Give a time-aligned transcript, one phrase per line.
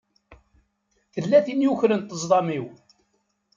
[1.13, 2.65] Tella tin i yukren ṭṭezḍam-iw.